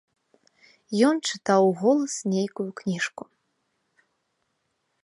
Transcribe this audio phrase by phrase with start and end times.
[1.09, 3.23] Ён чытаў уголас нейкую кніжку.